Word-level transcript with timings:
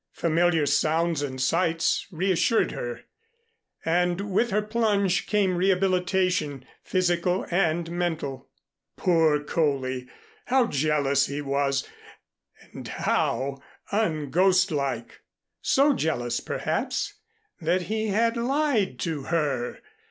Familiar 0.13 0.65
sounds 0.65 1.21
and 1.21 1.39
sights 1.39 2.07
reassured 2.09 2.71
her, 2.71 3.01
and 3.85 4.31
with 4.33 4.49
her 4.49 4.63
plunge 4.63 5.27
came 5.27 5.55
rehabilitation, 5.55 6.65
physical 6.81 7.45
and 7.51 7.91
mental. 7.91 8.49
Poor 8.97 9.43
Coley! 9.43 10.07
How 10.45 10.65
jealous 10.65 11.27
he 11.27 11.39
was, 11.39 11.87
and 12.73 12.87
how 12.87 13.61
unghostlike! 13.91 15.21
So 15.61 15.93
jealous, 15.93 16.39
perhaps, 16.39 17.13
that 17.59 17.83
he 17.83 18.07
had 18.07 18.35
lied 18.37 18.97
to 19.01 19.25
her! 19.25 19.83